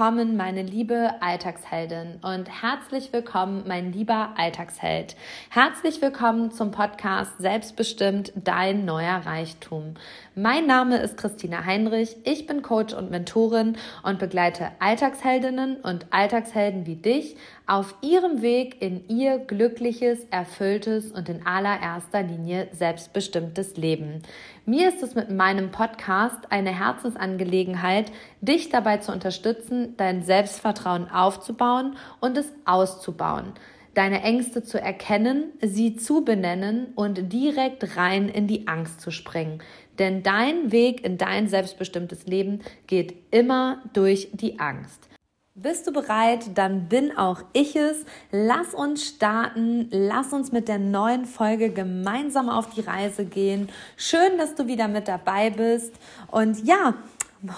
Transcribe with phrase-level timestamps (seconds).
[0.00, 5.14] Willkommen, meine liebe Alltagsheldin und herzlich willkommen, mein lieber Alltagsheld.
[5.50, 9.92] Herzlich willkommen zum Podcast Selbstbestimmt dein neuer Reichtum.
[10.34, 16.86] Mein Name ist Christina Heinrich, ich bin Coach und Mentorin und begleite Alltagsheldinnen und Alltagshelden
[16.86, 17.36] wie dich
[17.70, 24.22] auf ihrem Weg in ihr glückliches, erfülltes und in allererster Linie selbstbestimmtes Leben.
[24.66, 31.96] Mir ist es mit meinem Podcast eine Herzensangelegenheit, dich dabei zu unterstützen, dein Selbstvertrauen aufzubauen
[32.18, 33.52] und es auszubauen
[33.94, 39.60] deine Ängste zu erkennen, sie zu benennen und direkt rein in die Angst zu springen.
[39.98, 45.09] Denn dein Weg in dein selbstbestimmtes Leben geht immer durch die Angst.
[45.56, 46.56] Bist du bereit?
[46.56, 48.04] Dann bin auch ich es.
[48.30, 49.88] Lass uns starten.
[49.90, 53.68] Lass uns mit der neuen Folge gemeinsam auf die Reise gehen.
[53.96, 55.92] Schön, dass du wieder mit dabei bist.
[56.30, 56.94] Und ja,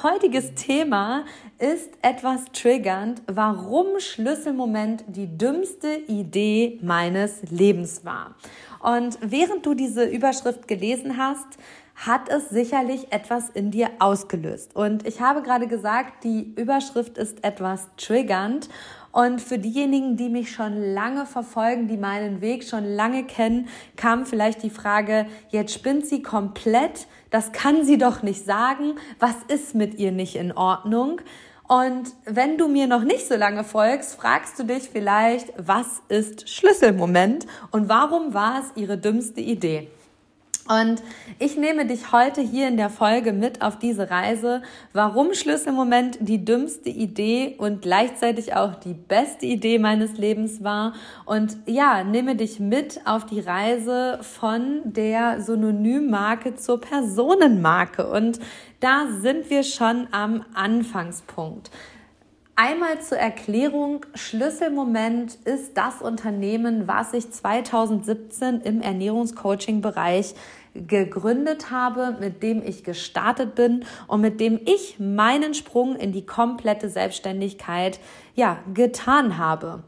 [0.03, 1.27] heutiges Thema
[1.59, 8.35] ist etwas triggernd, warum Schlüsselmoment die dümmste Idee meines Lebens war.
[8.81, 11.59] Und während du diese Überschrift gelesen hast,
[11.95, 14.75] hat es sicherlich etwas in dir ausgelöst.
[14.75, 18.69] Und ich habe gerade gesagt, die Überschrift ist etwas triggernd.
[19.13, 24.25] Und für diejenigen, die mich schon lange verfolgen, die meinen Weg schon lange kennen, kam
[24.25, 29.75] vielleicht die Frage, jetzt spinnt sie komplett, das kann sie doch nicht sagen, was ist
[29.75, 31.21] mit ihr nicht in Ordnung?
[31.69, 36.49] Und wenn du mir noch nicht so lange folgst, fragst du dich vielleicht, was ist
[36.49, 39.89] Schlüsselmoment und warum war es ihre dümmste Idee?
[40.81, 41.03] Und
[41.39, 44.63] ich nehme dich heute hier in der Folge mit auf diese Reise,
[44.95, 50.95] warum Schlüsselmoment die dümmste Idee und gleichzeitig auch die beste Idee meines Lebens war.
[51.27, 58.07] Und ja, nehme dich mit auf die Reise von der Synonymmarke zur Personenmarke.
[58.07, 58.41] Und
[58.81, 61.71] da sind wir schon am Anfangspunkt.
[62.55, 70.35] Einmal zur Erklärung, Schlüsselmoment ist das Unternehmen, was ich 2017 im Ernährungscoaching-Bereich
[70.75, 76.27] gegründet habe, mit dem ich gestartet bin und mit dem ich meinen Sprung in die
[76.27, 78.01] komplette Selbstständigkeit
[78.35, 79.83] ja getan habe.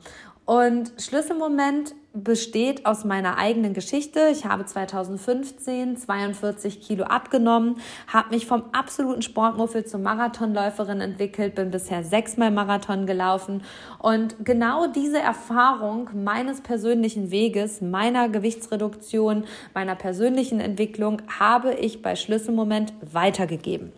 [0.44, 4.28] Und Schlüsselmoment besteht aus meiner eigenen Geschichte.
[4.30, 7.76] Ich habe 2015 42 Kilo abgenommen,
[8.06, 13.62] habe mich vom absoluten Sportmuffel zur Marathonläuferin entwickelt, bin bisher sechsmal Marathon gelaufen
[13.98, 19.44] und genau diese Erfahrung meines persönlichen Weges, meiner Gewichtsreduktion,
[19.74, 23.92] meiner persönlichen Entwicklung habe ich bei Schlüsselmoment weitergegeben.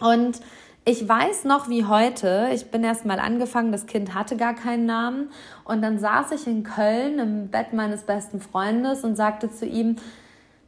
[0.00, 0.40] Und
[0.88, 4.86] ich weiß noch wie heute, ich bin erst mal angefangen, das Kind hatte gar keinen
[4.86, 5.28] Namen
[5.64, 9.96] und dann saß ich in Köln im Bett meines besten Freundes und sagte zu ihm,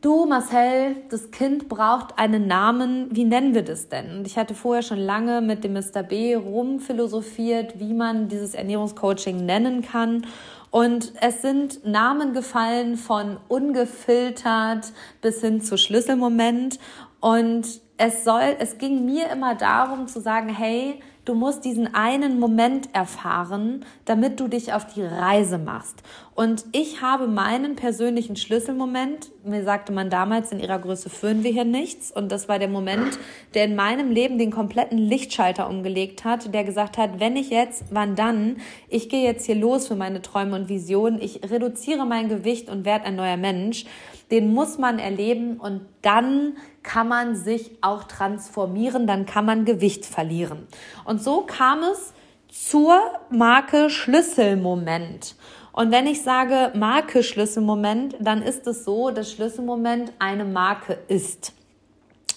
[0.03, 4.19] du Marcel, das Kind braucht einen Namen, wie nennen wir das denn?
[4.19, 6.03] Und ich hatte vorher schon lange mit dem Mr.
[6.03, 10.27] B rumphilosophiert, wie man dieses Ernährungscoaching nennen kann.
[10.71, 14.93] Und es sind Namen gefallen von ungefiltert
[15.23, 16.79] bis hin zu Schlüsselmoment.
[17.21, 17.67] Und
[17.99, 22.95] es soll, es ging mir immer darum zu sagen, hey, du musst diesen einen Moment
[22.95, 26.03] erfahren, damit du dich auf die Reise machst.
[26.35, 31.51] Und ich habe meinen persönlichen Schlüsselmoment, mir sagte man damals, in ihrer Größe führen wir
[31.51, 32.11] hier nichts.
[32.11, 33.19] Und das war der Moment,
[33.55, 37.85] der in meinem Leben den kompletten Lichtschalter umgelegt hat, der gesagt hat, wenn ich jetzt,
[37.91, 38.57] wann dann?
[38.89, 41.21] Ich gehe jetzt hier los für meine Träume und Visionen.
[41.21, 43.85] Ich reduziere mein Gewicht und werde ein neuer Mensch.
[44.31, 50.07] Den muss man erleben und dann kann man sich auch transformieren, dann kann man Gewicht
[50.07, 50.69] verlieren.
[51.05, 52.15] Und so kam es
[52.49, 52.97] zur
[53.31, 55.35] Marke Schlüsselmoment.
[55.81, 61.55] Und wenn ich sage Marke Schlüsselmoment, dann ist es so, dass Schlüsselmoment eine Marke ist.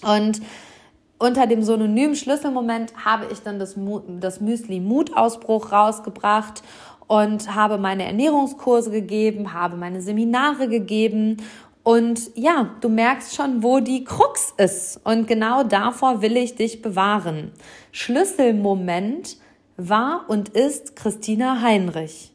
[0.00, 0.40] Und
[1.18, 3.76] unter dem Synonym Schlüsselmoment habe ich dann das,
[4.18, 6.62] das Müsli Mutausbruch rausgebracht
[7.06, 11.36] und habe meine Ernährungskurse gegeben, habe meine Seminare gegeben
[11.82, 15.02] und ja, du merkst schon, wo die Krux ist.
[15.04, 17.52] Und genau davor will ich dich bewahren.
[17.92, 19.36] Schlüsselmoment
[19.76, 22.33] war und ist Christina Heinrich.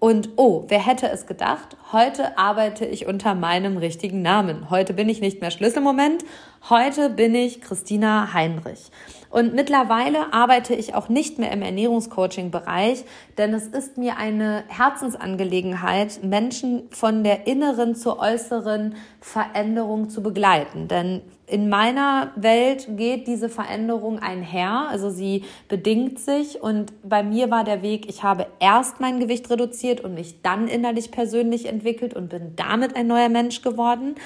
[0.00, 1.76] Und oh, wer hätte es gedacht?
[1.92, 4.70] Heute arbeite ich unter meinem richtigen Namen.
[4.70, 6.24] Heute bin ich nicht mehr Schlüsselmoment.
[6.70, 8.90] Heute bin ich Christina Heinrich.
[9.30, 13.04] Und mittlerweile arbeite ich auch nicht mehr im Ernährungscoaching-Bereich,
[13.36, 20.88] denn es ist mir eine Herzensangelegenheit, Menschen von der inneren zur äußeren Veränderung zu begleiten.
[20.88, 27.50] Denn in meiner Welt geht diese Veränderung einher, also sie bedingt sich und bei mir
[27.50, 32.12] war der Weg, ich habe erst mein Gewicht reduziert und mich dann innerlich persönlich entwickelt
[32.12, 34.16] und bin damit ein neuer Mensch geworden.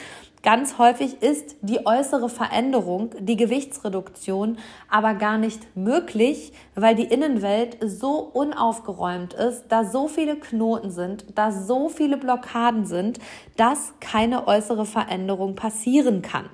[0.42, 4.58] Ganz häufig ist die äußere Veränderung, die Gewichtsreduktion,
[4.90, 11.26] aber gar nicht möglich, weil die Innenwelt so unaufgeräumt ist, da so viele Knoten sind,
[11.36, 13.20] da so viele Blockaden sind,
[13.56, 16.46] dass keine äußere Veränderung passieren kann.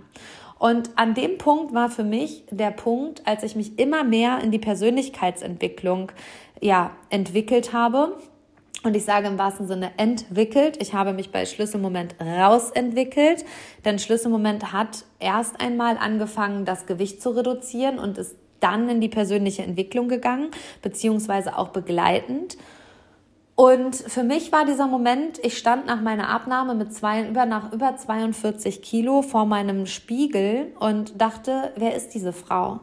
[0.58, 4.50] Und an dem Punkt war für mich der Punkt, als ich mich immer mehr in
[4.50, 6.12] die Persönlichkeitsentwicklung
[6.60, 8.18] ja, entwickelt habe
[8.84, 10.80] und ich sage im wahrsten Sinne entwickelt.
[10.80, 13.44] Ich habe mich bei Schlüsselmoment rausentwickelt,
[13.84, 19.08] denn Schlüsselmoment hat erst einmal angefangen, das Gewicht zu reduzieren und ist dann in die
[19.08, 20.50] persönliche Entwicklung gegangen,
[20.82, 22.56] beziehungsweise auch begleitend.
[23.54, 27.72] Und für mich war dieser Moment, ich stand nach meiner Abnahme mit zwei, über, nach
[27.72, 32.80] über 42 Kilo vor meinem Spiegel und dachte, wer ist diese Frau?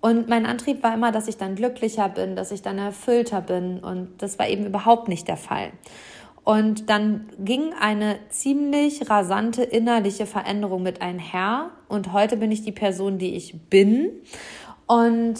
[0.00, 3.80] Und mein Antrieb war immer, dass ich dann glücklicher bin, dass ich dann erfüllter bin.
[3.80, 5.72] Und das war eben überhaupt nicht der Fall.
[6.42, 11.70] Und dann ging eine ziemlich rasante innerliche Veränderung mit einher.
[11.88, 14.10] Und heute bin ich die Person, die ich bin.
[14.86, 15.38] Und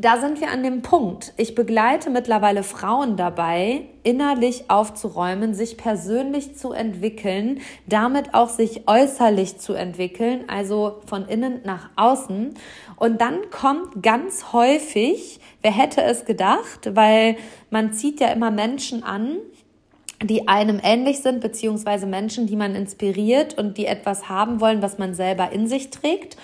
[0.00, 1.32] da sind wir an dem Punkt.
[1.36, 9.58] Ich begleite mittlerweile Frauen dabei, innerlich aufzuräumen, sich persönlich zu entwickeln, damit auch sich äußerlich
[9.58, 12.54] zu entwickeln, also von innen nach außen.
[12.94, 17.36] Und dann kommt ganz häufig, wer hätte es gedacht, weil
[17.70, 19.38] man zieht ja immer Menschen an,
[20.22, 24.98] die einem ähnlich sind, beziehungsweise Menschen, die man inspiriert und die etwas haben wollen, was
[24.98, 26.36] man selber in sich trägt.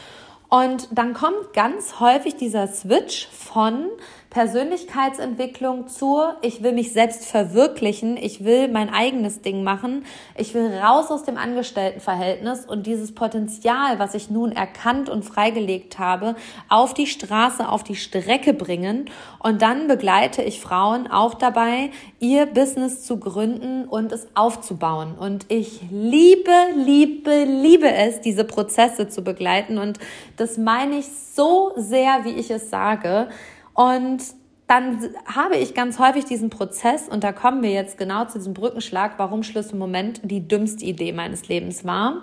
[0.54, 3.88] Und dann kommt ganz häufig dieser Switch von
[4.34, 10.04] Persönlichkeitsentwicklung zur, ich will mich selbst verwirklichen, ich will mein eigenes Ding machen,
[10.36, 16.00] ich will raus aus dem Angestelltenverhältnis und dieses Potenzial, was ich nun erkannt und freigelegt
[16.00, 16.34] habe,
[16.68, 19.08] auf die Straße, auf die Strecke bringen.
[19.38, 25.14] Und dann begleite ich Frauen auch dabei, ihr Business zu gründen und es aufzubauen.
[25.16, 29.78] Und ich liebe, liebe, liebe es, diese Prozesse zu begleiten.
[29.78, 30.00] Und
[30.36, 33.28] das meine ich so sehr, wie ich es sage.
[33.74, 34.22] Und
[34.66, 38.54] dann habe ich ganz häufig diesen Prozess, und da kommen wir jetzt genau zu diesem
[38.54, 42.22] Brückenschlag, warum Schlüsselmoment die dümmste Idee meines Lebens war.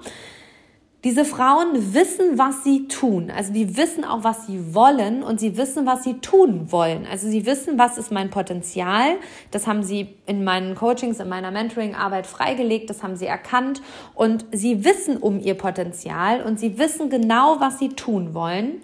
[1.04, 3.32] Diese Frauen wissen, was sie tun.
[3.36, 7.08] Also die wissen auch, was sie wollen und sie wissen, was sie tun wollen.
[7.10, 9.18] Also sie wissen, was ist mein Potenzial.
[9.50, 12.92] Das haben sie in meinen Coachings, in meiner Mentoring-Arbeit freigelegt.
[12.92, 13.82] Das haben sie erkannt
[14.14, 18.84] und sie wissen um ihr Potenzial und sie wissen genau, was sie tun wollen.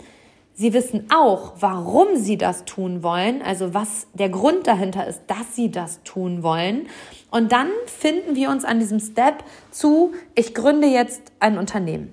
[0.60, 5.56] Sie wissen auch, warum sie das tun wollen, also was der Grund dahinter ist, dass
[5.56, 6.88] sie das tun wollen.
[7.30, 12.12] Und dann finden wir uns an diesem Step zu, ich gründe jetzt ein Unternehmen.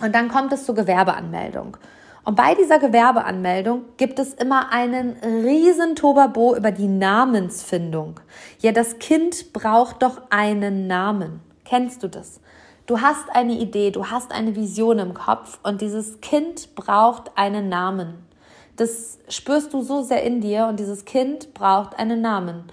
[0.00, 1.76] Und dann kommt es zur Gewerbeanmeldung.
[2.24, 8.18] Und bei dieser Gewerbeanmeldung gibt es immer einen riesen Tobabo über die Namensfindung.
[8.58, 11.38] Ja, das Kind braucht doch einen Namen.
[11.64, 12.40] Kennst du das?
[12.86, 17.68] Du hast eine Idee, du hast eine Vision im Kopf und dieses Kind braucht einen
[17.68, 18.14] Namen.
[18.76, 22.64] Das spürst du so sehr in dir und dieses Kind braucht einen Namen.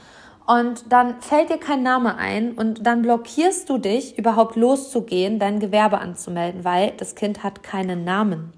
[0.48, 5.60] Und dann fällt dir kein Name ein und dann blockierst du dich, überhaupt loszugehen, dein
[5.60, 8.52] Gewerbe anzumelden, weil das Kind hat keinen Namen.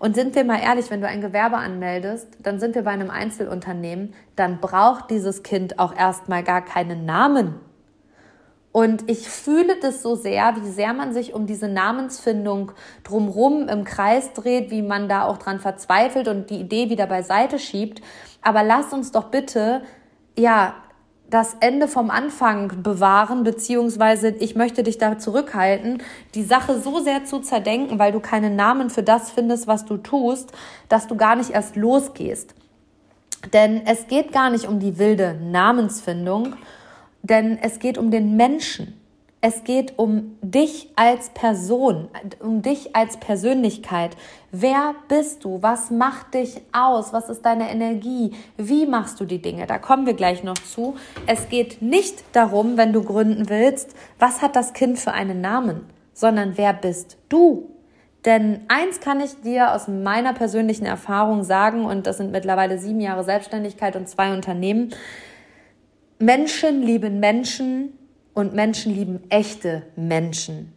[0.00, 3.10] Und sind wir mal ehrlich, wenn du ein Gewerbe anmeldest, dann sind wir bei einem
[3.10, 7.60] Einzelunternehmen, dann braucht dieses Kind auch erstmal gar keinen Namen.
[8.72, 12.72] Und ich fühle das so sehr, wie sehr man sich um diese Namensfindung
[13.02, 17.58] drumrum im Kreis dreht, wie man da auch dran verzweifelt und die Idee wieder beiseite
[17.58, 18.00] schiebt.
[18.42, 19.82] Aber lass uns doch bitte,
[20.38, 20.74] ja,
[21.28, 26.02] das Ende vom Anfang bewahren, beziehungsweise ich möchte dich da zurückhalten,
[26.34, 29.96] die Sache so sehr zu zerdenken, weil du keinen Namen für das findest, was du
[29.96, 30.52] tust,
[30.88, 32.54] dass du gar nicht erst losgehst.
[33.52, 36.56] Denn es geht gar nicht um die wilde Namensfindung,
[37.22, 38.94] denn es geht um den Menschen.
[39.42, 42.08] Es geht um dich als Person,
[42.40, 44.14] um dich als Persönlichkeit.
[44.52, 45.62] Wer bist du?
[45.62, 47.14] Was macht dich aus?
[47.14, 48.32] Was ist deine Energie?
[48.58, 49.66] Wie machst du die Dinge?
[49.66, 50.96] Da kommen wir gleich noch zu.
[51.26, 55.86] Es geht nicht darum, wenn du gründen willst, was hat das Kind für einen Namen,
[56.12, 57.70] sondern wer bist du?
[58.26, 63.00] Denn eins kann ich dir aus meiner persönlichen Erfahrung sagen, und das sind mittlerweile sieben
[63.00, 64.92] Jahre Selbstständigkeit und zwei Unternehmen.
[66.22, 67.94] Menschen lieben Menschen
[68.34, 70.74] und Menschen lieben echte Menschen.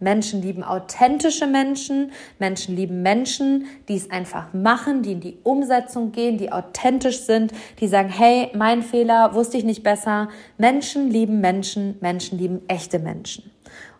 [0.00, 6.12] Menschen lieben authentische Menschen, Menschen lieben Menschen, die es einfach machen, die in die Umsetzung
[6.12, 10.28] gehen, die authentisch sind, die sagen, hey, mein Fehler, wusste ich nicht besser.
[10.58, 13.50] Menschen lieben Menschen, Menschen lieben echte Menschen.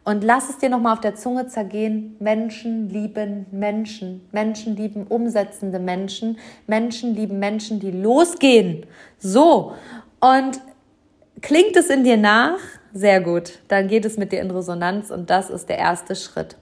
[0.04, 2.16] Und lass es dir nochmal auf der Zunge zergehen.
[2.18, 4.28] Menschen lieben Menschen.
[4.30, 6.36] Menschen lieben umsetzende Menschen.
[6.66, 8.84] Menschen lieben Menschen, die losgehen.
[9.18, 9.72] So.
[10.20, 10.60] Und
[11.42, 12.58] Klingt es in dir nach?
[12.94, 13.58] Sehr gut.
[13.68, 16.56] Dann geht es mit dir in Resonanz und das ist der erste Schritt.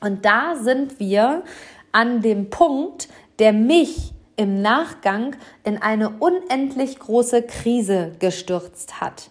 [0.00, 1.44] Und da sind wir
[1.92, 3.08] an dem Punkt,
[3.38, 9.30] der mich im Nachgang in eine unendlich große Krise gestürzt hat.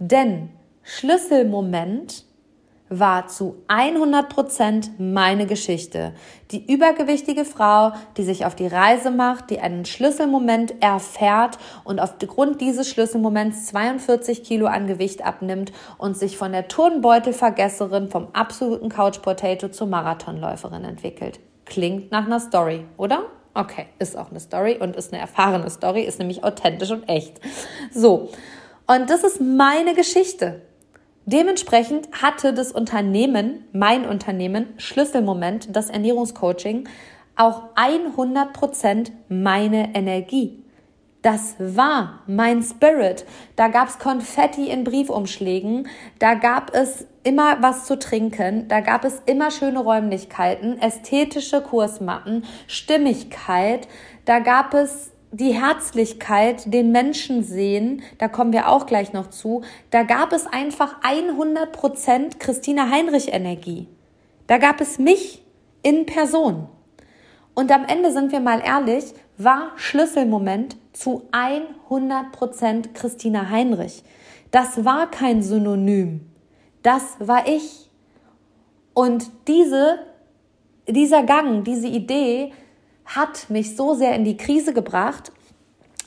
[0.00, 0.50] Denn
[0.82, 2.24] Schlüsselmoment
[2.90, 6.12] war zu 100 Prozent meine Geschichte.
[6.50, 12.60] Die übergewichtige Frau, die sich auf die Reise macht, die einen Schlüsselmoment erfährt und aufgrund
[12.60, 19.22] dieses Schlüsselmoments 42 Kilo an Gewicht abnimmt und sich von der Turnbeutelvergesserin vom absoluten Couch
[19.22, 21.38] Potato zur Marathonläuferin entwickelt.
[21.64, 23.22] Klingt nach einer Story, oder?
[23.54, 27.40] Okay, ist auch eine Story und ist eine erfahrene Story, ist nämlich authentisch und echt.
[27.92, 28.30] So.
[28.86, 30.62] Und das ist meine Geschichte.
[31.26, 36.88] Dementsprechend hatte das Unternehmen, mein Unternehmen, Schlüsselmoment, das Ernährungscoaching,
[37.36, 40.62] auch 100% meine Energie.
[41.22, 43.26] Das war mein Spirit.
[43.54, 49.04] Da gab es Konfetti in Briefumschlägen, da gab es immer was zu trinken, da gab
[49.04, 53.86] es immer schöne Räumlichkeiten, ästhetische Kursmatten, Stimmigkeit,
[54.24, 59.62] da gab es die Herzlichkeit, den Menschen sehen, da kommen wir auch gleich noch zu,
[59.90, 63.86] da gab es einfach 100% Christina Heinrich Energie.
[64.46, 65.42] Da gab es mich
[65.82, 66.66] in Person.
[67.54, 69.04] Und am Ende sind wir mal ehrlich,
[69.38, 74.02] war Schlüsselmoment zu 100% Christina Heinrich.
[74.50, 76.28] Das war kein Synonym.
[76.82, 77.90] Das war ich.
[78.94, 80.00] Und diese,
[80.88, 82.52] dieser Gang, diese Idee,
[83.14, 85.32] hat mich so sehr in die Krise gebracht,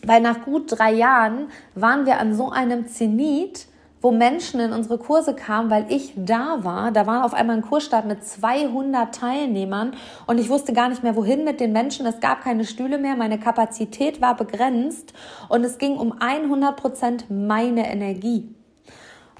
[0.05, 3.67] weil nach gut drei Jahren waren wir an so einem Zenit,
[4.01, 6.91] wo Menschen in unsere Kurse kamen, weil ich da war.
[6.91, 9.95] Da war auf einmal ein Kursstart mit 200 Teilnehmern
[10.27, 12.05] und ich wusste gar nicht mehr, wohin mit den Menschen.
[12.05, 15.13] Es gab keine Stühle mehr, meine Kapazität war begrenzt
[15.47, 18.53] und es ging um 100 Prozent meine Energie.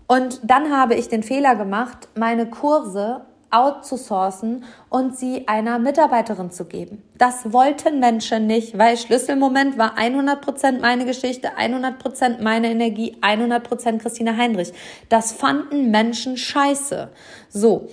[0.08, 6.65] Und dann habe ich den Fehler gemacht, meine Kurse outzusourcen und sie einer Mitarbeiterin zu
[6.65, 7.03] geben.
[7.17, 14.36] Das wollten Menschen nicht, weil Schlüsselmoment war 100% meine Geschichte, 100% meine Energie, 100% Christina
[14.36, 14.74] Heinrich.
[15.10, 17.10] Das fanden Menschen scheiße.
[17.50, 17.88] So.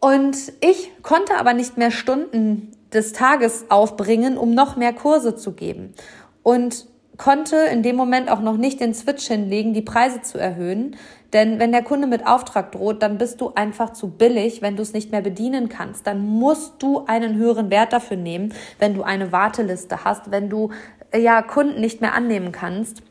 [0.00, 5.52] Und ich konnte aber nicht mehr Stunden des Tages aufbringen, um noch mehr Kurse zu
[5.52, 5.94] geben.
[6.42, 6.86] Und
[7.16, 10.96] konnte in dem Moment auch noch nicht den Switch hinlegen, die Preise zu erhöhen,
[11.34, 14.82] denn wenn der Kunde mit Auftrag droht, dann bist du einfach zu billig, wenn du
[14.82, 16.06] es nicht mehr bedienen kannst.
[16.06, 20.70] Dann musst du einen höheren Wert dafür nehmen, wenn du eine Warteliste hast, wenn du
[21.10, 23.02] äh, ja Kunden nicht mehr annehmen kannst.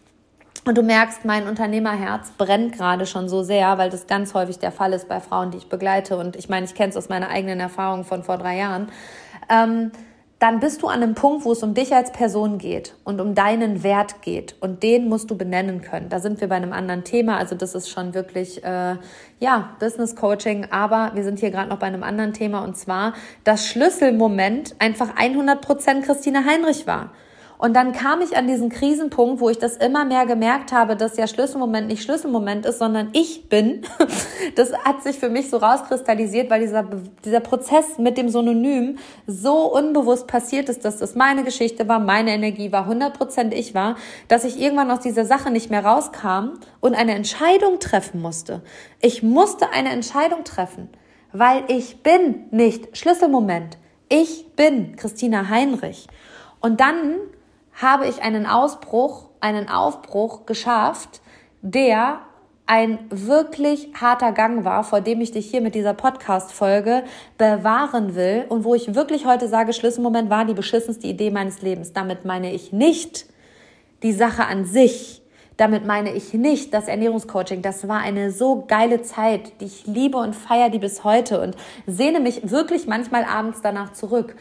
[0.65, 4.72] Und du merkst, mein Unternehmerherz brennt gerade schon so sehr, weil das ganz häufig der
[4.72, 6.15] Fall ist bei Frauen, die ich begleite.
[6.15, 8.88] Und ich meine, ich kenne es aus meiner eigenen Erfahrung von vor drei Jahren.
[9.50, 9.91] Ähm,
[10.43, 13.33] dann bist du an einem Punkt, wo es um dich als Person geht und um
[13.33, 14.57] deinen Wert geht.
[14.59, 16.09] Und den musst du benennen können.
[16.09, 17.38] Da sind wir bei einem anderen Thema.
[17.38, 18.97] Also das ist schon wirklich, äh,
[19.39, 20.67] ja, Business Coaching.
[20.69, 22.65] Aber wir sind hier gerade noch bei einem anderen Thema.
[22.65, 23.13] Und zwar
[23.45, 27.12] das Schlüsselmoment einfach 100 Prozent Christine Heinrich war.
[27.63, 31.15] Und dann kam ich an diesen Krisenpunkt, wo ich das immer mehr gemerkt habe, dass
[31.15, 33.84] ja Schlüsselmoment nicht Schlüsselmoment ist, sondern ich bin.
[34.55, 36.86] Das hat sich für mich so rauskristallisiert, weil dieser,
[37.24, 42.32] dieser Prozess mit dem Synonym so unbewusst passiert ist, dass das meine Geschichte war, meine
[42.32, 43.96] Energie war, 100% ich war,
[44.27, 48.62] dass ich irgendwann aus dieser Sache nicht mehr rauskam und eine Entscheidung treffen musste.
[49.00, 50.89] Ich musste eine Entscheidung treffen,
[51.32, 53.77] weil ich bin nicht Schlüsselmoment.
[54.10, 56.08] Ich bin Christina Heinrich.
[56.60, 57.15] Und dann
[57.81, 61.21] habe ich einen Ausbruch, einen Aufbruch geschafft,
[61.61, 62.19] der
[62.65, 67.03] ein wirklich harter Gang war, vor dem ich dich hier mit dieser Podcast-Folge
[67.37, 71.91] bewahren will und wo ich wirklich heute sage, Schlüsselmoment war die beschissenste Idee meines Lebens.
[71.91, 73.25] Damit meine ich nicht
[74.01, 75.21] die Sache an sich.
[75.57, 77.61] Damit meine ich nicht das Ernährungscoaching.
[77.61, 81.55] Das war eine so geile Zeit, die ich liebe und feiere die bis heute und
[81.85, 84.35] sehne mich wirklich manchmal abends danach zurück.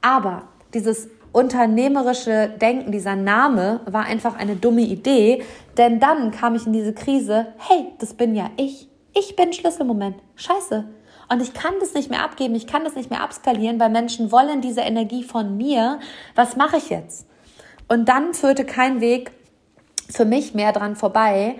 [0.00, 5.42] Aber dieses unternehmerische Denken, dieser Name war einfach eine dumme Idee,
[5.76, 8.88] denn dann kam ich in diese Krise, hey, das bin ja ich.
[9.14, 10.16] Ich bin Schlüsselmoment.
[10.36, 10.86] Scheiße.
[11.28, 14.32] Und ich kann das nicht mehr abgeben, ich kann das nicht mehr abskalieren, weil Menschen
[14.32, 16.00] wollen diese Energie von mir.
[16.34, 17.26] Was mache ich jetzt?
[17.86, 19.30] Und dann führte kein Weg
[20.08, 21.56] für mich mehr dran vorbei,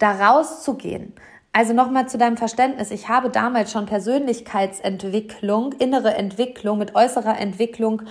[0.00, 1.12] da rauszugehen.
[1.52, 2.90] Also nochmal zu deinem Verständnis.
[2.90, 8.02] Ich habe damals schon Persönlichkeitsentwicklung, innere Entwicklung mit äußerer Entwicklung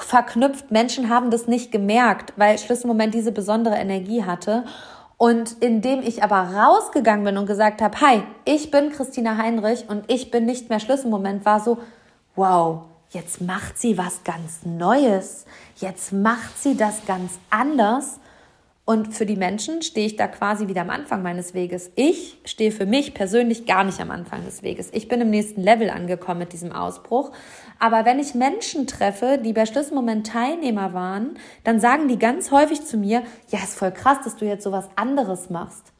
[0.00, 0.70] verknüpft.
[0.70, 4.64] Menschen haben das nicht gemerkt, weil Schlüsselmoment diese besondere Energie hatte.
[5.18, 10.04] Und indem ich aber rausgegangen bin und gesagt habe, hi, ich bin Christina Heinrich und
[10.08, 11.78] ich bin nicht mehr Schlüsselmoment, war so,
[12.34, 15.46] wow, jetzt macht sie was ganz Neues.
[15.76, 18.20] Jetzt macht sie das ganz anders.
[18.88, 21.90] Und für die Menschen stehe ich da quasi wieder am Anfang meines Weges.
[21.96, 24.90] Ich stehe für mich persönlich gar nicht am Anfang des Weges.
[24.92, 27.32] Ich bin im nächsten Level angekommen mit diesem Ausbruch.
[27.80, 32.84] Aber wenn ich Menschen treffe, die bei Schlüsselmoment Teilnehmer waren, dann sagen die ganz häufig
[32.84, 35.92] zu mir, ja, ist voll krass, dass du jetzt so was anderes machst.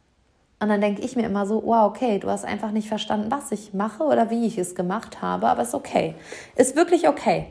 [0.61, 3.51] Und dann denke ich mir immer so, wow, okay, du hast einfach nicht verstanden, was
[3.51, 6.15] ich mache oder wie ich es gemacht habe, aber ist okay.
[6.55, 7.49] Ist wirklich okay.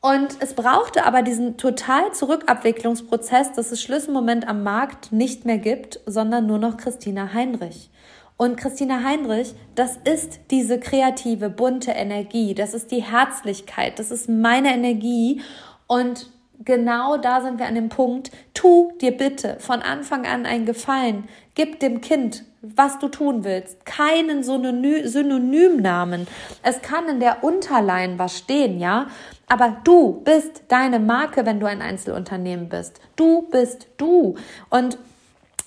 [0.00, 6.00] Und es brauchte aber diesen total Zurückabwicklungsprozess, dass es Schlüsselmoment am Markt nicht mehr gibt,
[6.06, 7.90] sondern nur noch Christina Heinrich.
[8.38, 14.30] Und Christina Heinrich, das ist diese kreative, bunte Energie, das ist die Herzlichkeit, das ist
[14.30, 15.42] meine Energie.
[15.86, 16.30] Und
[16.64, 21.28] genau da sind wir an dem Punkt, tu dir bitte von Anfang an einen Gefallen,
[21.54, 26.26] gib dem Kind, was du tun willst, keinen Synonymnamen.
[26.62, 29.06] Es kann in der Unterline was stehen, ja,
[29.48, 33.00] aber du bist deine Marke, wenn du ein Einzelunternehmen bist.
[33.16, 34.36] Du bist du.
[34.68, 34.98] Und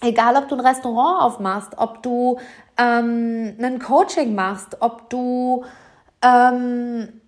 [0.02, 2.38] egal, ob du ein Restaurant aufmachst, ob du
[2.78, 5.66] ähm, einen Coaching machst, ob du
[6.24, 7.22] ähm,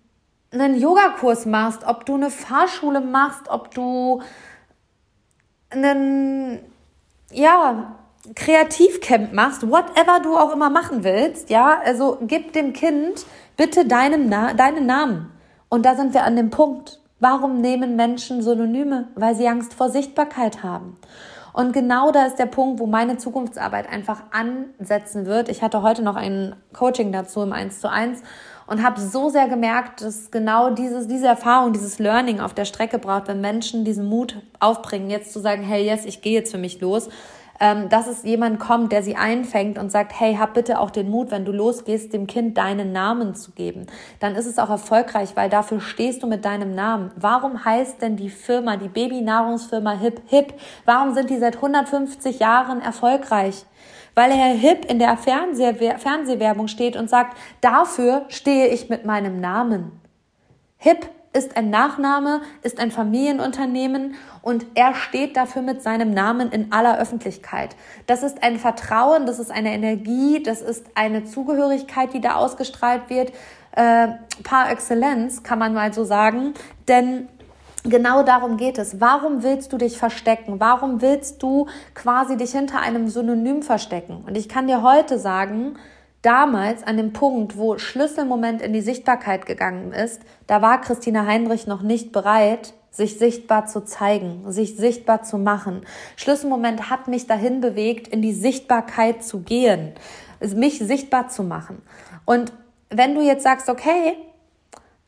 [0.56, 4.22] einen Yogakurs machst, ob du eine Fahrschule machst, ob du
[5.70, 6.60] einen,
[7.32, 7.96] ja,
[8.34, 14.30] Kreativcamp machst, whatever du auch immer machen willst, ja, also gib dem Kind bitte deinen,
[14.30, 15.32] Na deinen Namen.
[15.70, 17.00] Und da sind wir an dem Punkt.
[17.20, 19.10] Warum nehmen Menschen Synonyme?
[19.16, 20.98] Weil sie Angst vor Sichtbarkeit haben.
[21.54, 25.48] Und genau da ist der Punkt, wo meine Zukunftsarbeit einfach ansetzen wird.
[25.48, 28.22] Ich hatte heute noch ein Coaching dazu im 1 zu 1
[28.68, 33.00] und habe so sehr gemerkt, dass genau dieses, diese Erfahrung, dieses Learning auf der Strecke
[33.00, 36.58] braucht, wenn Menschen diesen Mut aufbringen, jetzt zu sagen, hey, yes, ich gehe jetzt für
[36.58, 37.10] mich los
[37.60, 41.10] ähm, dass es jemand kommt, der sie einfängt und sagt, hey, hab bitte auch den
[41.10, 43.88] Mut, wenn du losgehst, dem Kind deinen Namen zu geben.
[44.20, 47.12] Dann ist es auch erfolgreich, weil dafür stehst du mit deinem Namen.
[47.16, 50.54] Warum heißt denn die Firma, die Babynahrungsfirma Hip Hip?
[50.86, 53.66] Warum sind die seit 150 Jahren erfolgreich?
[54.16, 59.40] Weil Herr Hip in der Fernseh Fernsehwerbung steht und sagt, dafür stehe ich mit meinem
[59.40, 59.92] Namen.
[60.78, 66.72] Hip ist ein Nachname, ist ein Familienunternehmen und er steht dafür mit seinem Namen in
[66.72, 67.76] aller Öffentlichkeit.
[68.08, 73.10] Das ist ein Vertrauen, das ist eine Energie, das ist eine Zugehörigkeit, die da ausgestrahlt
[73.10, 73.34] wird,
[73.76, 74.08] äh,
[74.44, 76.54] par excellence, kann man mal so sagen,
[76.88, 77.28] denn
[77.88, 79.00] Genau darum geht es.
[79.00, 80.60] Warum willst du dich verstecken?
[80.60, 84.24] Warum willst du quasi dich hinter einem Synonym verstecken?
[84.26, 85.78] Und ich kann dir heute sagen,
[86.24, 91.68] damals an dem Punkt, wo Schlüsselmoment in die Sichtbarkeit gegangen ist, da war Christina Heinrich
[91.68, 95.86] noch nicht bereit, sich sichtbar zu zeigen, sich sichtbar zu machen.
[96.16, 99.94] Schlüsselmoment hat mich dahin bewegt, in die Sichtbarkeit zu gehen,
[100.40, 101.84] mich sichtbar zu machen.
[102.26, 102.52] Und
[102.90, 104.16] wenn du jetzt sagst, okay,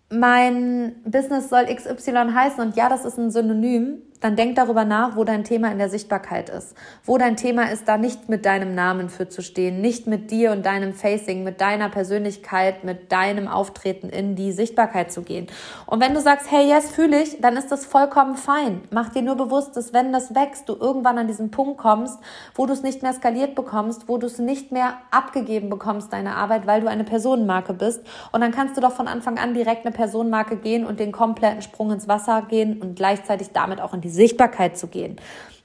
[0.10, 5.16] mein Business soll XY heißen und ja, das ist ein Synonym, dann denk darüber nach,
[5.16, 6.76] wo dein Thema in der Sichtbarkeit ist.
[7.04, 10.52] Wo dein Thema ist, da nicht mit deinem Namen für zu stehen, nicht mit dir
[10.52, 15.48] und deinem Facing, mit deiner Persönlichkeit, mit deinem Auftreten in die Sichtbarkeit zu gehen.
[15.86, 18.82] Und wenn du sagst, hey, yes, fühle ich, dann ist das vollkommen fein.
[18.92, 22.20] Mach dir nur bewusst, dass wenn das wächst, du irgendwann an diesen Punkt kommst,
[22.56, 26.36] wo du es nicht mehr skaliert bekommst, wo du es nicht mehr abgegeben bekommst, deine
[26.36, 28.02] Arbeit, weil du eine Personenmarke bist.
[28.32, 31.62] Und dann kannst du doch von Anfang an direkt eine Personenmarke gehen und den kompletten
[31.62, 35.18] Sprung ins Wasser gehen und gleichzeitig damit auch in die die Sichtbarkeit zu gehen.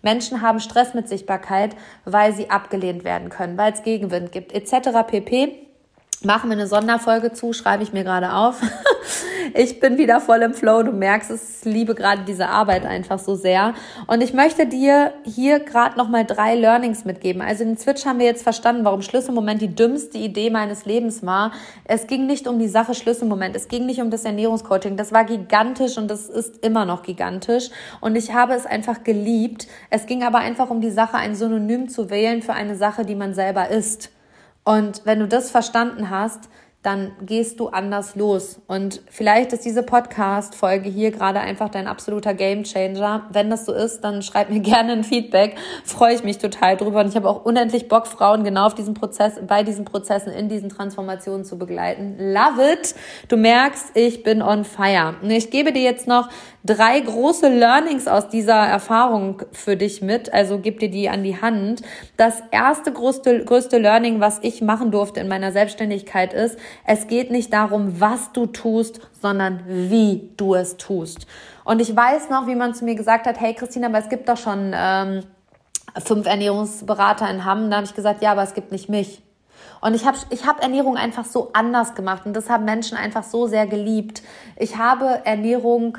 [0.02, 4.90] Menschen haben Stress mit Sichtbarkeit, weil sie abgelehnt werden können, weil es Gegenwind gibt, etc.
[5.06, 5.71] pp.
[6.24, 8.60] Machen wir eine Sonderfolge zu, schreibe ich mir gerade auf.
[9.54, 10.84] ich bin wieder voll im Flow.
[10.84, 13.74] Du merkst es, liebe gerade diese Arbeit einfach so sehr.
[14.06, 17.42] Und ich möchte dir hier gerade nochmal drei Learnings mitgeben.
[17.42, 21.50] Also in Switch haben wir jetzt verstanden, warum Schlüsselmoment die dümmste Idee meines Lebens war.
[21.84, 23.56] Es ging nicht um die Sache Schlüsselmoment.
[23.56, 24.96] Es ging nicht um das Ernährungscoaching.
[24.96, 27.70] Das war gigantisch und das ist immer noch gigantisch.
[28.00, 29.66] Und ich habe es einfach geliebt.
[29.90, 33.16] Es ging aber einfach um die Sache, ein Synonym zu wählen für eine Sache, die
[33.16, 34.12] man selber ist.
[34.64, 36.48] Und wenn du das verstanden hast,
[36.82, 38.60] dann gehst du anders los.
[38.66, 43.28] Und vielleicht ist diese Podcast-Folge hier gerade einfach dein absoluter Gamechanger.
[43.30, 45.54] Wenn das so ist, dann schreib mir gerne ein Feedback.
[45.84, 47.00] Freue ich mich total drüber.
[47.00, 50.48] Und ich habe auch unendlich Bock, Frauen genau auf diesem Prozess, bei diesen Prozessen, in
[50.48, 52.16] diesen Transformationen zu begleiten.
[52.18, 52.96] Love it!
[53.28, 55.14] Du merkst, ich bin on fire.
[55.22, 56.28] Und ich gebe dir jetzt noch
[56.64, 60.32] drei große Learnings aus dieser Erfahrung für dich mit.
[60.32, 61.82] Also gib dir die an die Hand.
[62.16, 67.30] Das erste größte, größte Learning, was ich machen durfte in meiner Selbstständigkeit ist, es geht
[67.30, 71.26] nicht darum, was du tust, sondern wie du es tust.
[71.64, 74.28] Und ich weiß noch, wie man zu mir gesagt hat, hey Christina, aber es gibt
[74.28, 75.22] doch schon ähm,
[76.04, 77.70] fünf Ernährungsberater in Hamm.
[77.70, 79.22] Da habe ich gesagt, ja, aber es gibt nicht mich.
[79.80, 83.24] Und ich habe ich hab Ernährung einfach so anders gemacht und das haben Menschen einfach
[83.24, 84.22] so sehr geliebt.
[84.56, 85.98] Ich habe Ernährung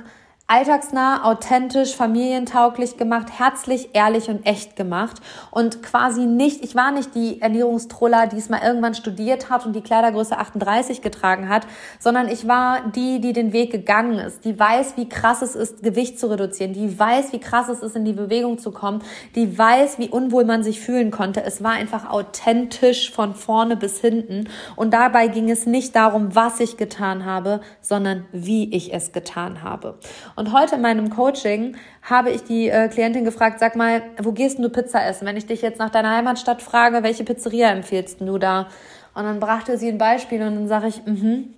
[0.53, 7.15] alltagsnah, authentisch, familientauglich gemacht, herzlich, ehrlich und echt gemacht und quasi nicht, ich war nicht
[7.15, 11.65] die Ernährungstroller, die es mal irgendwann studiert hat und die Kleidergröße 38 getragen hat,
[11.97, 15.81] sondern ich war die, die den Weg gegangen ist, die weiß, wie krass es ist,
[15.81, 19.01] Gewicht zu reduzieren, die weiß, wie krass es ist, in die Bewegung zu kommen,
[19.33, 21.43] die weiß, wie unwohl man sich fühlen konnte.
[21.43, 26.59] Es war einfach authentisch von vorne bis hinten und dabei ging es nicht darum, was
[26.59, 29.97] ich getan habe, sondern wie ich es getan habe.
[30.42, 34.34] Und und heute in meinem Coaching habe ich die äh, Klientin gefragt, sag mal, wo
[34.34, 35.25] gehst du Pizza essen?
[35.25, 38.67] Wenn ich dich jetzt nach deiner Heimatstadt frage, welche Pizzeria empfiehlst du da?
[39.13, 41.53] Und dann brachte sie ein Beispiel und dann sage ich, mhm.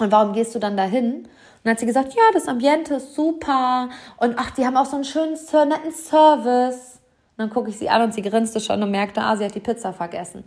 [0.00, 1.18] Und warum gehst du dann dahin?
[1.18, 1.28] Und
[1.62, 3.90] dann hat sie gesagt, ja, das Ambiente ist super.
[4.16, 5.34] Und ach, die haben auch so einen schönen,
[5.68, 6.98] netten Service.
[7.36, 9.54] Und dann gucke ich sie an und sie grinste schon und merkte, ah, sie hat
[9.54, 10.42] die Pizza vergessen.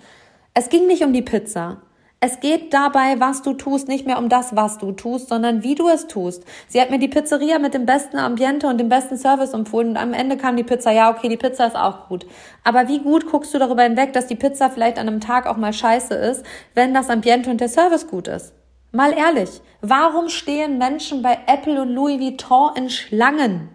[0.53, 1.77] Es ging nicht um die Pizza.
[2.21, 5.75] Es geht dabei, was du tust, nicht mehr um das, was du tust, sondern wie
[5.75, 6.43] du es tust.
[6.67, 9.97] Sie hat mir die Pizzeria mit dem besten Ambiente und dem besten Service empfohlen und
[9.97, 10.91] am Ende kam die Pizza.
[10.91, 12.25] Ja, okay, die Pizza ist auch gut.
[12.65, 15.55] Aber wie gut guckst du darüber hinweg, dass die Pizza vielleicht an einem Tag auch
[15.55, 18.51] mal scheiße ist, wenn das Ambiente und der Service gut ist?
[18.91, 23.69] Mal ehrlich, warum stehen Menschen bei Apple und Louis Vuitton in Schlangen?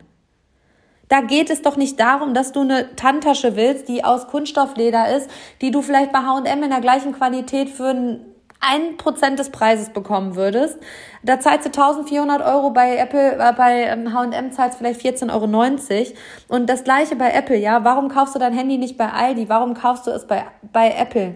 [1.08, 5.30] Da geht es doch nicht darum, dass du eine Handtasche willst, die aus Kunststoffleder ist,
[5.62, 8.33] die du vielleicht bei H&M in der gleichen Qualität für einen
[8.66, 10.78] ein Prozent des Preises bekommen würdest.
[11.22, 16.14] Da zahlst du 1400 Euro bei Apple, äh, bei H&M zahlst vielleicht 14,90 Euro.
[16.48, 17.84] Und das gleiche bei Apple, ja.
[17.84, 19.48] Warum kaufst du dein Handy nicht bei Aldi?
[19.48, 21.34] Warum kaufst du es bei, bei Apple?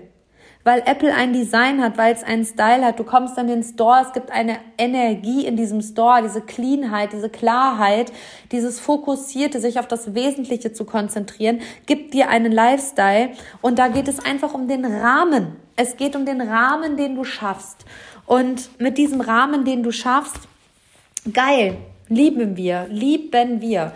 [0.64, 2.98] Weil Apple ein Design hat, weil es einen Style hat.
[2.98, 7.30] Du kommst in den Store, es gibt eine Energie in diesem Store, diese Cleanheit, diese
[7.30, 8.12] Klarheit,
[8.52, 13.30] dieses Fokussierte, sich auf das Wesentliche zu konzentrieren, gibt dir einen Lifestyle.
[13.62, 15.67] Und da geht es einfach um den Rahmen.
[15.80, 17.84] Es geht um den Rahmen, den du schaffst.
[18.26, 20.48] Und mit diesem Rahmen, den du schaffst,
[21.32, 21.76] geil,
[22.08, 23.92] lieben wir, lieben wir.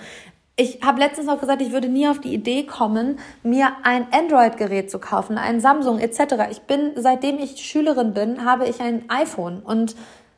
[0.55, 4.92] Ich habe letztens noch gesagt, ich würde nie auf die Idee kommen, mir ein Android-Gerät
[4.92, 6.51] zu kaufen, ein Samsung etc.
[6.53, 9.97] Ich bin, seitdem ich Schülerin bin, habe ich ein iPhone und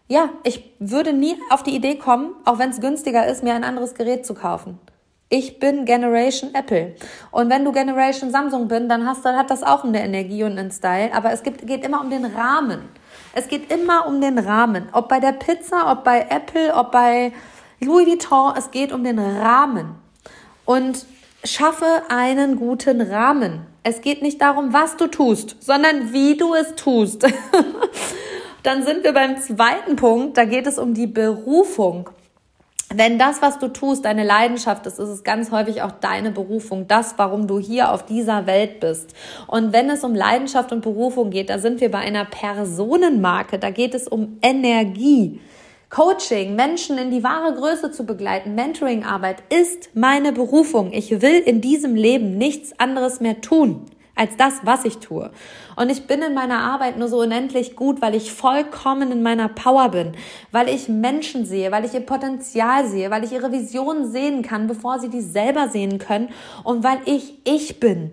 [0.09, 3.65] ja, ich würde nie auf die Idee kommen, auch wenn es günstiger ist, mir ein
[3.65, 4.79] anderes Gerät zu kaufen.
[5.37, 6.95] Ich bin Generation Apple.
[7.33, 10.71] Und wenn du Generation Samsung bin, dann dann hat das auch eine Energie und einen
[10.71, 11.13] Style.
[11.13, 12.89] Aber es gibt, geht immer um den Rahmen.
[13.35, 14.89] Es geht immer um den Rahmen.
[14.93, 17.33] Ob bei der Pizza, ob bei Apple, ob bei
[17.81, 19.97] Louis Vuitton, es geht um den Rahmen.
[20.67, 21.05] Und
[21.43, 23.67] schaffe einen guten Rahmen.
[23.83, 27.27] Es geht nicht darum, was du tust, sondern wie du es tust.
[28.63, 30.37] dann sind wir beim zweiten Punkt.
[30.37, 32.09] Da geht es um die Berufung.
[32.97, 36.87] Wenn das, was du tust, deine Leidenschaft ist, ist es ganz häufig auch deine Berufung,
[36.87, 39.15] das, warum du hier auf dieser Welt bist.
[39.47, 43.71] Und wenn es um Leidenschaft und Berufung geht, da sind wir bei einer Personenmarke, da
[43.71, 45.41] geht es um Energie.
[45.91, 50.93] Coaching, Menschen in die wahre Größe zu begleiten, Mentoring-Arbeit ist meine Berufung.
[50.93, 55.31] Ich will in diesem Leben nichts anderes mehr tun als das, was ich tue.
[55.77, 59.49] Und ich bin in meiner Arbeit nur so unendlich gut, weil ich vollkommen in meiner
[59.49, 60.13] Power bin,
[60.53, 64.67] weil ich Menschen sehe, weil ich ihr Potenzial sehe, weil ich ihre Visionen sehen kann,
[64.67, 66.29] bevor sie die selber sehen können
[66.63, 68.13] und weil ich ich bin.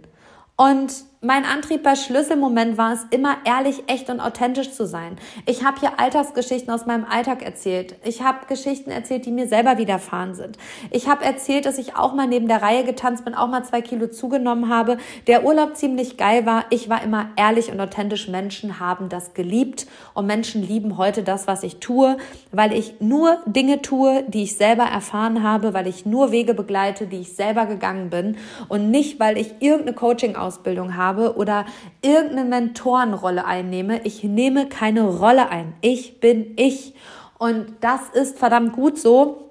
[0.55, 5.17] Und mein Antrieb bei Schlüsselmoment war es, immer ehrlich, echt und authentisch zu sein.
[5.45, 7.95] Ich habe hier Alltagsgeschichten aus meinem Alltag erzählt.
[8.03, 10.57] Ich habe Geschichten erzählt, die mir selber widerfahren sind.
[10.89, 13.81] Ich habe erzählt, dass ich auch mal neben der Reihe getanzt bin, auch mal zwei
[13.81, 16.65] Kilo zugenommen habe, der Urlaub ziemlich geil war.
[16.71, 18.27] Ich war immer ehrlich und authentisch.
[18.27, 22.17] Menschen haben das geliebt und Menschen lieben heute das, was ich tue,
[22.51, 27.05] weil ich nur Dinge tue, die ich selber erfahren habe, weil ich nur Wege begleite,
[27.05, 28.37] die ich selber gegangen bin
[28.69, 31.65] und nicht, weil ich irgendeine Coaching-Ausbildung habe habe oder
[32.01, 34.01] irgendeine Mentorenrolle einnehme.
[34.05, 35.73] Ich nehme keine Rolle ein.
[35.81, 36.93] Ich bin ich.
[37.37, 39.49] Und das ist verdammt gut so.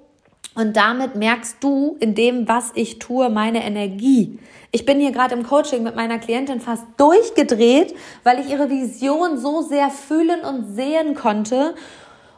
[0.55, 4.39] Und damit merkst du in dem, was ich tue, meine Energie.
[4.71, 9.37] Ich bin hier gerade im Coaching mit meiner Klientin fast durchgedreht, weil ich ihre Vision
[9.37, 11.75] so sehr fühlen und sehen konnte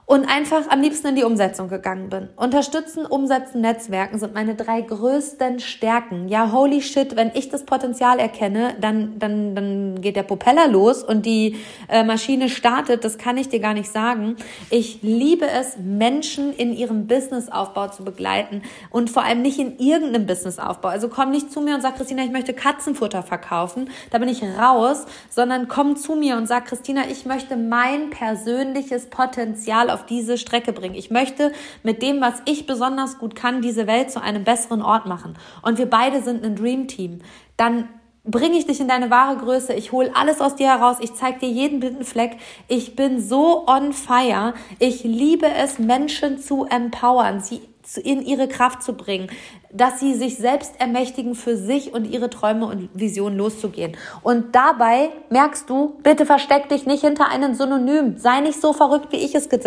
[0.06, 2.30] und einfach am liebsten in die Umsetzung gegangen bin.
[2.36, 6.28] Unterstützen, umsetzen, Netzwerken sind meine drei größten Stärken.
[6.28, 11.04] Ja, holy shit, wenn ich das Potenzial erkenne, dann, dann, dann geht der Propeller los
[11.04, 13.06] und die äh, Maschine startet.
[13.06, 14.36] Das kann ich dir gar nicht sagen.
[14.70, 20.26] Ich liebe es, Menschen in ihrem Businessaufbau zu begleiten und vor allem nicht in irgendeinem
[20.26, 20.89] Businessaufbau.
[20.89, 23.89] Also komm nicht zu mir und sag, Christina, ich möchte Katzenfutter verkaufen.
[24.12, 29.10] Da bin ich raus, sondern komm zu mir und sag, Christina, ich möchte mein persönliches
[29.10, 30.95] Potenzial auf diese Strecke bringen.
[30.95, 31.51] Ich möchte
[31.84, 35.36] mit dem, was ich besonders gut kann, diese Welt zu einem besseren Ort machen.
[35.62, 37.19] Und wir beide sind ein Dream Team.
[37.58, 37.88] Dann
[38.25, 39.73] bringe ich dich in deine wahre Größe.
[39.73, 40.97] Ich hole alles aus dir heraus.
[41.01, 42.38] Ich zeige dir jeden blinden Fleck.
[42.67, 44.53] Ich bin so on fire.
[44.79, 47.62] Ich liebe es, Menschen zu empowern, sie
[48.01, 49.29] in ihre Kraft zu bringen,
[49.73, 53.97] dass sie sich selbst ermächtigen, für sich und ihre Träume und Visionen loszugehen.
[54.21, 58.17] Und dabei merkst du, bitte versteck dich nicht hinter einem Synonym.
[58.17, 59.59] Sei nicht so verrückt, wie ich es ge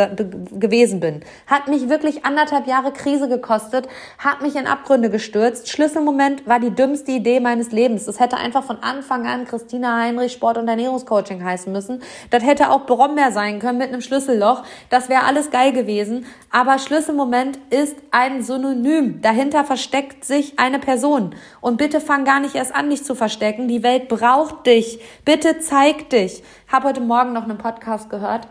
[0.53, 1.21] gewesen bin.
[1.47, 3.89] Hat mich wirklich anderthalb Jahre Krise gekostet,
[4.19, 5.69] hat mich in Abgründe gestürzt.
[5.69, 8.05] Schlüsselmoment war die dümmste Idee meines Lebens.
[8.05, 12.03] Das hätte einfach von Anfang an Christina Heinrich Sport- und Ernährungscoaching heißen müssen.
[12.31, 14.63] Das hätte auch Brombeer sein können mit einem Schlüsselloch.
[14.91, 16.27] Das wäre alles geil gewesen.
[16.53, 19.21] Aber Schlüsselmoment ist ein Synonym.
[19.21, 21.35] Dahinter versteckt sich eine Person.
[21.61, 23.69] Und bitte fang gar nicht erst an, dich zu verstecken.
[23.69, 25.01] Die Welt braucht dich.
[25.25, 26.43] Bitte zeig dich.
[26.71, 28.49] Hab heute Morgen noch einen Podcast gehört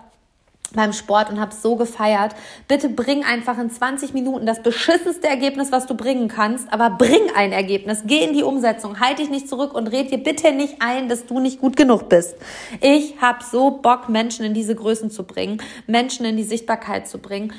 [0.74, 2.36] beim Sport und habe so gefeiert.
[2.68, 7.22] Bitte bring einfach in 20 Minuten das beschissenste Ergebnis, was du bringen kannst, aber bring
[7.36, 10.82] ein Ergebnis, geh in die Umsetzung, halt dich nicht zurück und red dir bitte nicht
[10.82, 12.36] ein, dass du nicht gut genug bist.
[12.82, 17.20] Ich habe so Bock, Menschen in diese Größen zu bringen, Menschen in die Sichtbarkeit zu
[17.20, 17.54] bringen.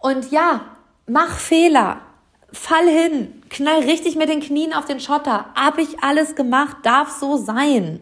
[0.00, 0.62] Und ja,
[1.06, 2.00] mach Fehler.
[2.52, 5.46] Fall hin, knall richtig mit den Knien auf den Schotter.
[5.54, 8.00] Hab ich alles gemacht, darf so sein.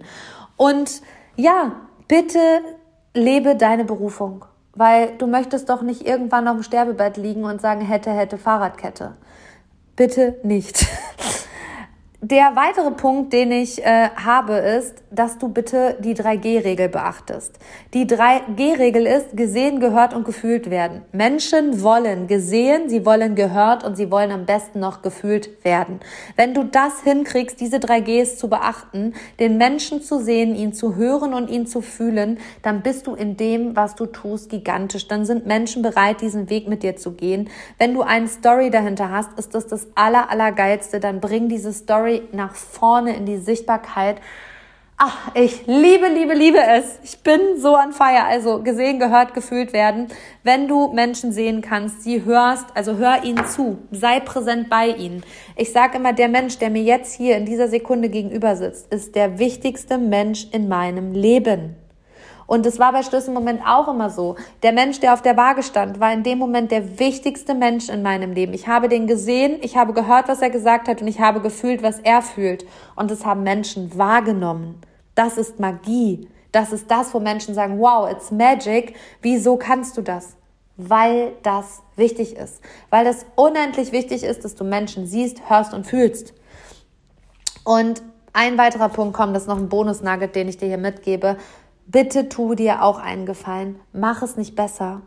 [0.56, 1.02] Und
[1.36, 1.72] ja,
[2.08, 2.38] bitte
[3.14, 7.80] lebe deine Berufung, weil du möchtest doch nicht irgendwann auf dem Sterbebett liegen und sagen,
[7.80, 9.16] hätte, hätte Fahrradkette.
[9.96, 10.86] Bitte nicht.
[12.22, 17.58] Der weitere Punkt, den ich äh, habe, ist, dass du bitte die 3G-Regel beachtest.
[17.94, 21.00] Die 3G-Regel ist gesehen, gehört und gefühlt werden.
[21.12, 26.00] Menschen wollen gesehen, sie wollen gehört und sie wollen am besten noch gefühlt werden.
[26.36, 31.32] Wenn du das hinkriegst, diese 3Gs zu beachten, den Menschen zu sehen, ihn zu hören
[31.32, 35.08] und ihn zu fühlen, dann bist du in dem, was du tust, gigantisch.
[35.08, 37.48] Dann sind Menschen bereit, diesen Weg mit dir zu gehen.
[37.78, 41.00] Wenn du eine Story dahinter hast, ist das das aller, allergeilste.
[41.00, 44.16] Dann bring diese Story Story nach vorne in die Sichtbarkeit.
[45.02, 46.98] Ach, ich liebe, liebe, liebe es.
[47.02, 48.26] Ich bin so an Feier.
[48.26, 50.08] Also gesehen, gehört, gefühlt werden.
[50.42, 55.22] Wenn du Menschen sehen kannst, sie hörst, also hör ihnen zu, sei präsent bei ihnen.
[55.56, 59.14] Ich sage immer, der Mensch, der mir jetzt hier in dieser Sekunde gegenüber sitzt, ist
[59.14, 61.76] der wichtigste Mensch in meinem Leben.
[62.50, 64.34] Und es war bei Schlüsselmoment auch immer so.
[64.64, 68.02] Der Mensch, der auf der Waage stand, war in dem Moment der wichtigste Mensch in
[68.02, 68.54] meinem Leben.
[68.54, 71.84] Ich habe den gesehen, ich habe gehört, was er gesagt hat und ich habe gefühlt,
[71.84, 72.66] was er fühlt.
[72.96, 74.80] Und es haben Menschen wahrgenommen.
[75.14, 76.26] Das ist Magie.
[76.50, 78.96] Das ist das, wo Menschen sagen, wow, it's magic.
[79.22, 80.34] Wieso kannst du das?
[80.76, 82.60] Weil das wichtig ist.
[82.90, 86.34] Weil das unendlich wichtig ist, dass du Menschen siehst, hörst und fühlst.
[87.62, 91.36] Und ein weiterer Punkt kommt, das ist noch ein Bonus-Nugget, den ich dir hier mitgebe.
[91.86, 93.80] Bitte tu dir auch einen Gefallen.
[93.92, 95.02] Mach es nicht besser.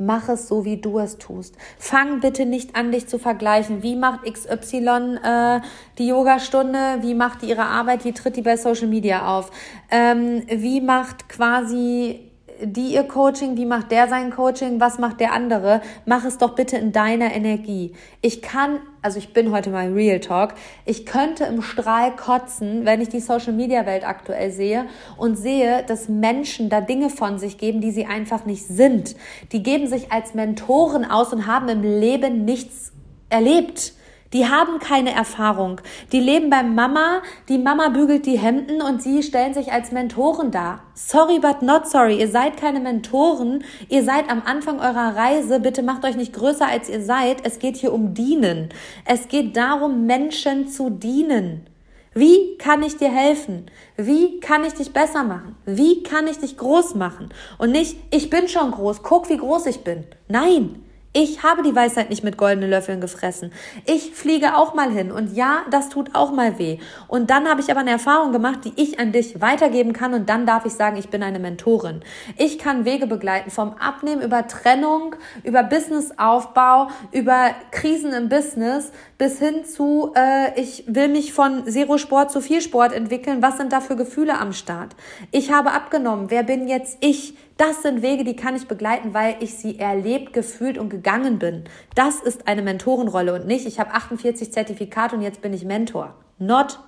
[0.00, 1.56] Mach es so, wie du es tust.
[1.76, 3.82] Fang bitte nicht an, dich zu vergleichen.
[3.82, 5.60] Wie macht XY äh,
[5.98, 6.98] die Yogastunde?
[7.00, 8.04] Wie macht die ihre Arbeit?
[8.04, 9.50] Wie tritt die bei Social Media auf?
[9.90, 12.27] Ähm, wie macht quasi
[12.60, 16.54] die ihr Coaching, wie macht der sein Coaching, was macht der andere, mach es doch
[16.54, 17.94] bitte in deiner Energie.
[18.20, 23.00] Ich kann, also ich bin heute mal Real Talk, ich könnte im Strahl kotzen, wenn
[23.00, 27.58] ich die Social Media Welt aktuell sehe und sehe, dass Menschen da Dinge von sich
[27.58, 29.14] geben, die sie einfach nicht sind.
[29.52, 32.92] Die geben sich als Mentoren aus und haben im Leben nichts
[33.30, 33.92] erlebt.
[34.32, 35.80] Die haben keine Erfahrung.
[36.12, 40.50] Die leben bei Mama, die Mama bügelt die Hemden und sie stellen sich als Mentoren
[40.50, 40.82] dar.
[40.94, 42.20] Sorry, but not sorry.
[42.20, 43.64] Ihr seid keine Mentoren.
[43.88, 45.60] Ihr seid am Anfang eurer Reise.
[45.60, 47.46] Bitte macht euch nicht größer, als ihr seid.
[47.46, 48.68] Es geht hier um Dienen.
[49.06, 51.66] Es geht darum, Menschen zu dienen.
[52.14, 53.70] Wie kann ich dir helfen?
[53.96, 55.54] Wie kann ich dich besser machen?
[55.64, 57.28] Wie kann ich dich groß machen?
[57.58, 60.04] Und nicht, ich bin schon groß, guck, wie groß ich bin.
[60.26, 60.82] Nein,
[61.14, 63.50] ich habe die Weisheit nicht mit goldenen Löffeln gefressen.
[63.86, 66.78] Ich fliege auch mal hin und ja, das tut auch mal weh.
[67.08, 70.28] Und dann habe ich aber eine Erfahrung gemacht, die ich an dich weitergeben kann und
[70.28, 72.02] dann darf ich sagen, ich bin eine Mentorin.
[72.36, 79.38] Ich kann Wege begleiten vom Abnehmen über Trennung, über Businessaufbau, über Krisen im Business bis
[79.38, 83.42] hin zu, äh, ich will mich von Zero Sport zu viel Sport entwickeln.
[83.42, 84.94] Was sind da für Gefühle am Start?
[85.32, 86.30] Ich habe abgenommen.
[86.30, 87.34] Wer bin jetzt ich?
[87.58, 91.64] Das sind Wege, die kann ich begleiten, weil ich sie erlebt, gefühlt und gegangen bin.
[91.96, 96.14] Das ist eine Mentorenrolle und nicht, ich habe 48 Zertifikate und jetzt bin ich Mentor.
[96.38, 96.78] Not,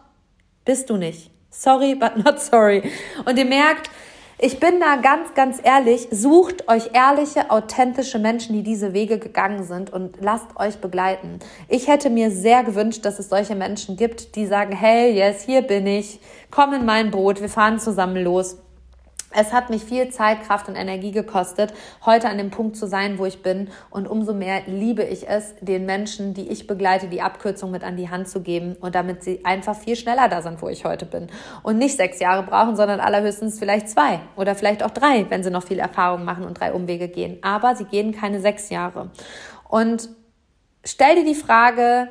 [0.64, 1.32] bist du nicht.
[1.50, 2.84] Sorry, but not sorry.
[3.24, 3.90] Und ihr merkt,
[4.38, 9.64] ich bin da ganz, ganz ehrlich, sucht euch ehrliche, authentische Menschen, die diese Wege gegangen
[9.64, 11.40] sind und lasst euch begleiten.
[11.68, 15.62] Ich hätte mir sehr gewünscht, dass es solche Menschen gibt, die sagen, hey, yes, hier
[15.62, 16.20] bin ich,
[16.52, 18.56] komm in mein Boot, wir fahren zusammen los.
[19.32, 21.72] Es hat mich viel Zeit, Kraft und Energie gekostet,
[22.04, 23.68] heute an dem Punkt zu sein, wo ich bin.
[23.88, 27.96] Und umso mehr liebe ich es, den Menschen, die ich begleite, die Abkürzung mit an
[27.96, 31.06] die Hand zu geben und damit sie einfach viel schneller da sind, wo ich heute
[31.06, 31.28] bin.
[31.62, 35.50] Und nicht sechs Jahre brauchen, sondern allerhöchstens vielleicht zwei oder vielleicht auch drei, wenn sie
[35.50, 37.38] noch viel Erfahrung machen und drei Umwege gehen.
[37.42, 39.10] Aber sie gehen keine sechs Jahre.
[39.68, 40.08] Und
[40.84, 42.08] stell dir die Frage,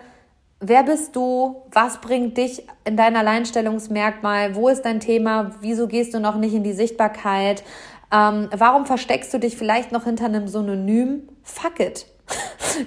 [0.60, 1.63] wer bist du?
[1.72, 4.56] Was bringt dich in dein Alleinstellungsmerkmal?
[4.56, 5.52] Wo ist dein Thema?
[5.62, 7.63] Wieso gehst du noch nicht in die Sichtbarkeit?
[8.12, 11.28] Ähm, warum versteckst du dich vielleicht noch hinter einem Synonym?
[11.43, 12.06] Fuck it.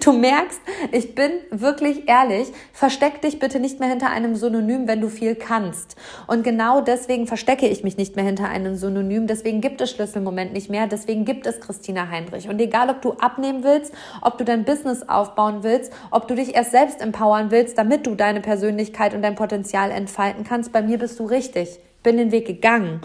[0.00, 5.00] Du merkst, ich bin wirklich ehrlich, versteck dich bitte nicht mehr hinter einem Synonym, wenn
[5.00, 5.96] du viel kannst.
[6.26, 9.26] Und genau deswegen verstecke ich mich nicht mehr hinter einem Synonym.
[9.26, 10.86] Deswegen gibt es Schlüsselmoment nicht mehr.
[10.86, 12.48] Deswegen gibt es Christina Heinrich.
[12.48, 16.54] Und egal, ob du abnehmen willst, ob du dein Business aufbauen willst, ob du dich
[16.54, 20.98] erst selbst empowern willst, damit du deine Persönlichkeit und dein Potenzial entfalten kannst, bei mir
[20.98, 21.78] bist du richtig.
[22.02, 23.00] Bin den Weg gegangen.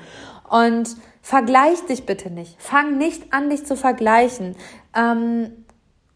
[0.49, 2.55] Und vergleich dich bitte nicht.
[2.57, 4.55] Fang nicht an, dich zu vergleichen.
[4.95, 5.51] Ähm,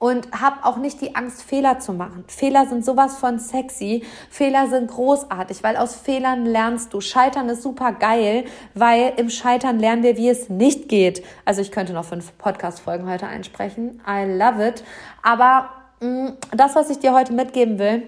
[0.01, 2.23] und hab auch nicht die Angst, Fehler zu machen.
[2.27, 4.03] Fehler sind sowas von sexy.
[4.31, 7.01] Fehler sind großartig, weil aus Fehlern lernst du.
[7.01, 11.23] Scheitern ist super geil, weil im Scheitern lernen wir, wie es nicht geht.
[11.45, 14.01] Also ich könnte noch fünf Podcast-Folgen heute einsprechen.
[14.07, 14.83] I love it.
[15.21, 18.01] Aber mh, mm, das, was ich dir heute mitgeben will,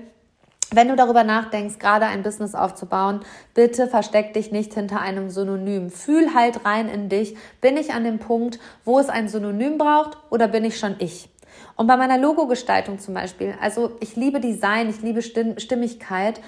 [0.71, 3.19] wenn du darüber nachdenkst, gerade ein Business aufzubauen,
[3.53, 5.91] bitte versteck dich nicht hinter einem Synonym.
[5.91, 7.38] Fühl halt rein in dich.
[7.62, 11.29] Bin ich an dem Punkt, wo es ein Synonym braucht oder bin ich schon ich?
[11.75, 16.39] Und bei meiner Logogestaltung zum Beispiel, also ich liebe Design, ich liebe Stimmigkeit,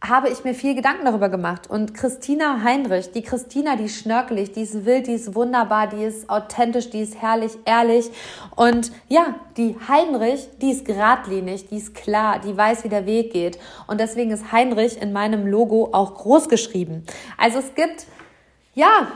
[0.00, 1.68] habe ich mir viel Gedanken darüber gemacht.
[1.68, 6.04] Und Christina Heinrich, die Christina, die ist schnörkelig, die ist wild, die ist wunderbar, die
[6.04, 8.08] ist authentisch, die ist herrlich, ehrlich.
[8.54, 13.32] Und ja, die Heinrich, die ist geradlinig, die ist klar, die weiß, wie der Weg
[13.32, 13.58] geht.
[13.88, 17.04] Und deswegen ist Heinrich in meinem Logo auch groß geschrieben.
[17.36, 18.06] Also es gibt,
[18.74, 19.08] ja,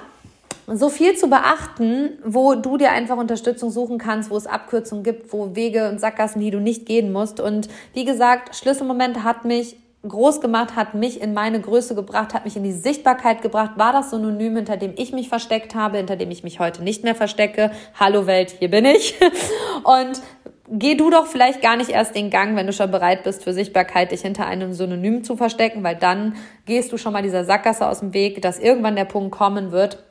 [0.75, 5.33] so viel zu beachten, wo du dir einfach Unterstützung suchen kannst, wo es Abkürzungen gibt,
[5.33, 7.41] wo Wege und Sackgassen, die du nicht gehen musst.
[7.41, 12.45] Und wie gesagt, Schlüsselmoment hat mich groß gemacht, hat mich in meine Größe gebracht, hat
[12.45, 16.17] mich in die Sichtbarkeit gebracht, war das Synonym, hinter dem ich mich versteckt habe, hinter
[16.17, 17.71] dem ich mich heute nicht mehr verstecke.
[17.99, 19.15] Hallo Welt, hier bin ich.
[19.85, 20.21] Und
[20.69, 23.53] geh du doch vielleicht gar nicht erst den Gang, wenn du schon bereit bist für
[23.53, 26.35] Sichtbarkeit, dich hinter einem Synonym zu verstecken, weil dann
[26.67, 30.03] gehst du schon mal dieser Sackgasse aus dem Weg, dass irgendwann der Punkt kommen wird,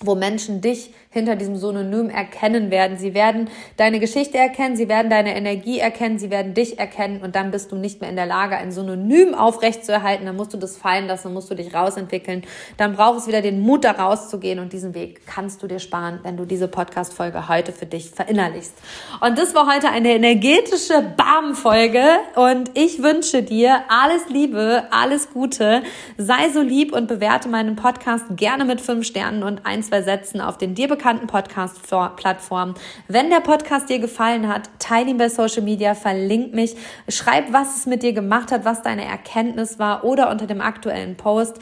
[0.00, 2.98] wo Menschen dich hinter diesem Synonym erkennen werden.
[2.98, 7.36] Sie werden deine Geschichte erkennen, sie werden deine Energie erkennen, sie werden dich erkennen und
[7.36, 10.26] dann bist du nicht mehr in der Lage, ein Synonym aufrechtzuerhalten.
[10.26, 12.42] Dann musst du das fallen lassen, dann musst du dich rausentwickeln.
[12.76, 16.18] Dann braucht es wieder den Mut, da rauszugehen und diesen Weg kannst du dir sparen,
[16.24, 18.74] wenn du diese Podcast-Folge heute für dich verinnerlichst.
[19.20, 22.02] Und das war heute eine energetische Bam-Folge
[22.34, 25.84] und ich wünsche dir alles Liebe, alles Gute.
[26.18, 30.40] Sei so lieb und bewerte meinen Podcast gerne mit fünf Sternen und ein, zwei Sätzen
[30.40, 32.74] auf den dir bekannten Podcast-Plattformen.
[33.08, 36.76] Wenn der Podcast dir gefallen hat, teile ihn bei Social Media, verlink mich,
[37.08, 41.16] schreib, was es mit dir gemacht hat, was deine Erkenntnis war oder unter dem aktuellen
[41.16, 41.58] Post.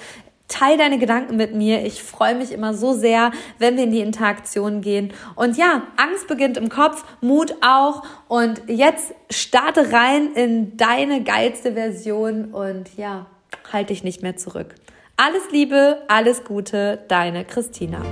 [0.49, 1.85] Teil deine Gedanken mit mir.
[1.87, 5.13] Ich freue mich immer so sehr, wenn wir in die Interaktion gehen.
[5.35, 8.03] Und ja, Angst beginnt im Kopf, Mut auch.
[8.29, 13.27] Und jetzt starte rein in deine geilste Version und ja,
[13.73, 14.75] halte dich nicht mehr zurück.
[15.17, 18.03] Alles Liebe, alles Gute, deine Christina.